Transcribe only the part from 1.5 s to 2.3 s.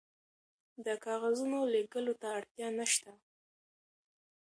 لیږلو ته